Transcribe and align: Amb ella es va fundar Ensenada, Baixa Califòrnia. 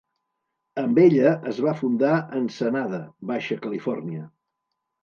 Amb 0.83 1.01
ella 1.03 1.35
es 1.53 1.61
va 1.67 1.75
fundar 1.83 2.17
Ensenada, 2.41 3.05
Baixa 3.35 3.61
Califòrnia. 3.69 4.29